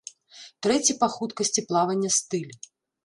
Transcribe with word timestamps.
Трэці 0.67 0.95
па 1.03 1.09
хуткасці 1.15 1.65
плавання 1.73 2.09
стыль. 2.19 2.53